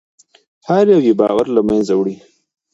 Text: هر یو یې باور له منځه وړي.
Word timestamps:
هر 0.67 0.85
یو 0.93 0.99
یې 1.07 1.13
باور 1.19 1.45
له 1.55 1.61
منځه 1.67 1.93
وړي. 1.95 2.15